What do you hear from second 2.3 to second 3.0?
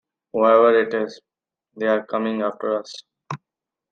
after us.